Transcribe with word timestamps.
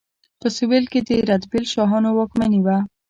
په 0.39 0.47
سویل 0.57 0.85
کې 0.91 0.99
د 1.07 1.09
رتبیل 1.29 1.65
شاهانو 1.73 2.09
واکمني 2.17 2.59
وه. 2.65 2.77